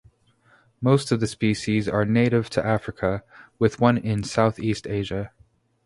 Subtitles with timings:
[0.81, 3.23] Most of the species are native to Africa,
[3.59, 5.31] with one in Southeast Asia.